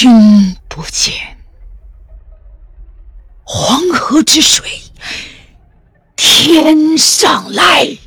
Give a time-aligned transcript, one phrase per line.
[0.00, 1.36] 君不见，
[3.42, 4.64] 黄河之水
[6.14, 7.98] 天上来，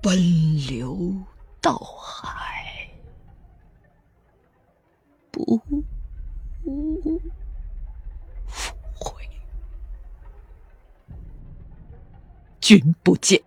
[0.00, 1.14] 奔流
[1.60, 2.90] 到海
[5.30, 5.60] 不
[8.46, 9.28] 复回。
[12.62, 13.42] 君不见，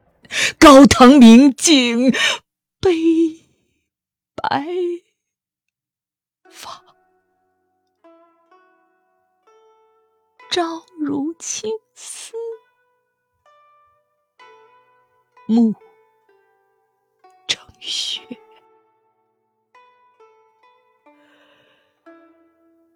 [0.59, 2.11] 高堂明镜
[2.79, 2.91] 悲
[4.35, 4.63] 白。
[10.53, 12.33] 朝如青丝，
[15.47, 15.73] 暮
[17.47, 18.21] 成雪。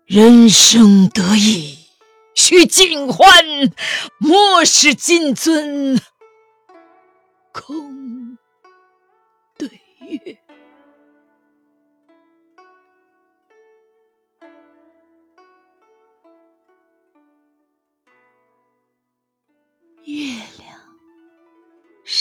[0.06, 1.80] 人生得意
[2.36, 3.28] 须尽欢，
[4.20, 6.00] 莫使金樽
[7.52, 8.38] 空
[9.58, 9.68] 对
[10.02, 10.38] 月。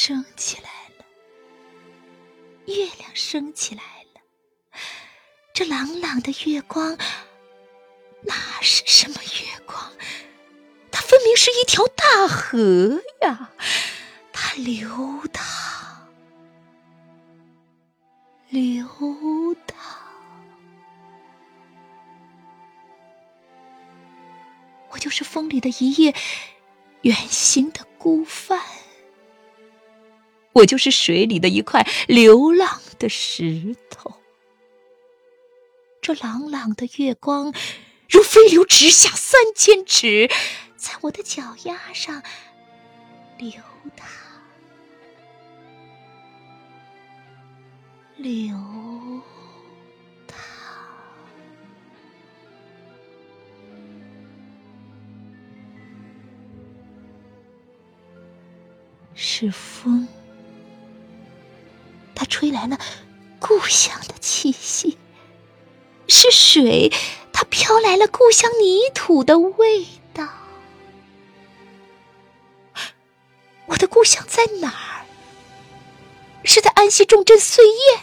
[0.07, 1.05] 升起来了，
[2.67, 3.83] 月亮升起来
[4.15, 4.21] 了。
[5.53, 6.97] 这朗朗的月光，
[8.23, 9.93] 哪是什么月光？
[10.93, 13.51] 它分明是一条大河呀！
[14.33, 14.89] 它流
[15.33, 16.09] 淌，
[18.49, 18.87] 流
[19.67, 19.77] 淌。
[24.91, 26.15] 我就是风里的一叶。
[27.03, 28.61] 远行的孤帆，
[30.57, 34.15] 我就是水里的一块流浪的石头。
[36.01, 37.53] 这朗朗的月光，
[38.09, 40.31] 如飞流直下三千尺，
[40.77, 42.23] 在我的脚丫上
[43.37, 43.51] 流
[43.97, 44.09] 淌，
[48.17, 48.57] 流
[50.27, 50.39] 淌。
[59.15, 60.09] 是风，
[62.26, 62.78] 吹来了
[63.38, 64.97] 故乡的气息；
[66.09, 66.92] 是水，
[67.32, 70.28] 它飘来了故乡泥土的味道。
[73.66, 75.06] 我的故乡在哪儿？
[76.44, 78.00] 是在安溪重镇碎叶？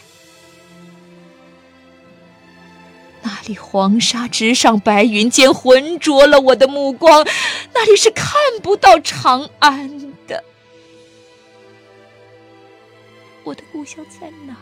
[3.21, 7.25] 那里黄沙直上白云间，浑浊了我的目光。
[7.73, 10.02] 那里是看不到长安
[13.43, 14.57] 我的故乡在哪儿？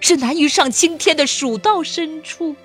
[0.00, 2.56] 是难于上青天的蜀道深处，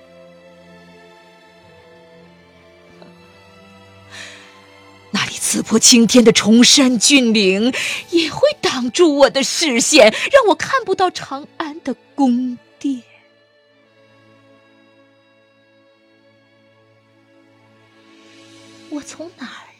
[5.10, 7.72] 那里刺破青天的崇山峻岭，
[8.10, 13.02] 也会挡住我的视线，让我看不到长安的宫殿。
[18.88, 19.75] 我从哪儿？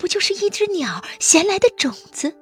[0.00, 2.34] 不就是一只鸟衔来的种子？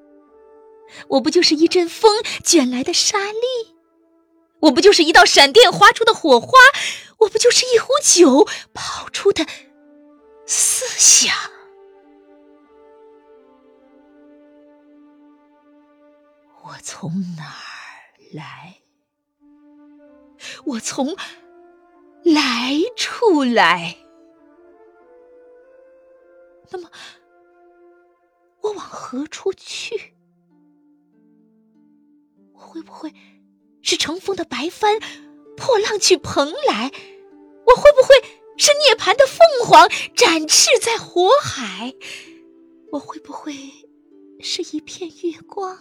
[1.08, 3.74] 我不就是一阵风卷来的沙粒？
[4.60, 6.52] 我不就是一道闪电划出的火花？
[7.18, 9.44] 我不就是一壶酒泡出的
[10.46, 11.34] 思想？
[16.62, 18.76] 我从哪儿来？
[20.64, 21.16] 我从
[22.22, 23.96] 来处来。
[29.10, 30.12] 何处去？
[32.52, 33.10] 我会不会
[33.80, 35.00] 是乘风的白帆，
[35.56, 36.92] 破浪去蓬莱？
[37.66, 38.14] 我会不会
[38.58, 41.94] 是涅槃的凤凰，展翅在火海？
[42.92, 43.54] 我会不会
[44.40, 45.78] 是一片月光，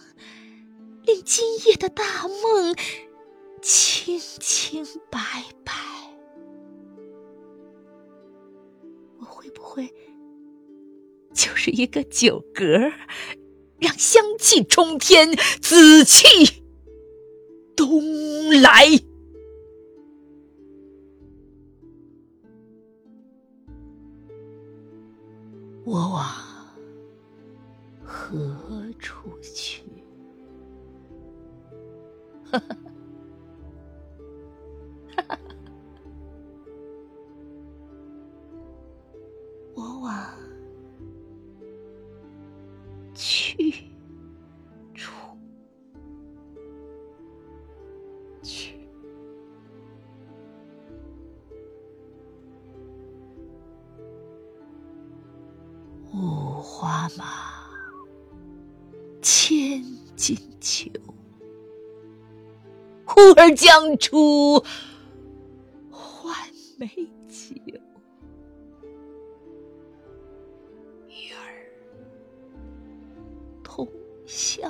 [1.02, 2.74] 令今夜的大梦
[3.60, 5.20] 清清白
[5.62, 5.74] 白？
[9.20, 9.94] 我会不会？
[11.38, 12.92] 就是一个酒嗝，
[13.78, 15.30] 让香气冲天，
[15.62, 16.64] 紫气
[17.76, 18.88] 东来。
[25.84, 26.26] 我往
[28.04, 29.82] 何处去？
[32.50, 32.76] 哈哈，
[43.18, 43.74] 去。
[44.94, 45.12] 处
[48.42, 48.74] 去，
[56.12, 56.18] 五
[56.60, 57.24] 花马，
[59.20, 59.84] 千
[60.16, 60.90] 金裘。
[63.04, 64.64] 呼儿将出
[65.90, 66.36] 换
[66.76, 66.86] 美
[67.28, 67.77] 酒，
[74.38, 74.62] 同销。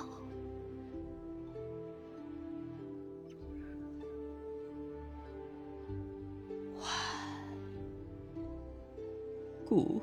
[6.80, 6.88] 万
[9.66, 10.00] 古。